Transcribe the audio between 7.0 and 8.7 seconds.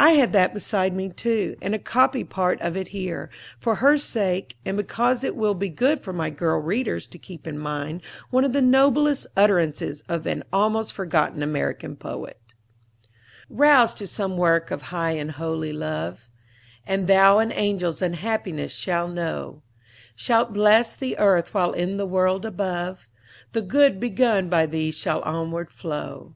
to keep in mind one of the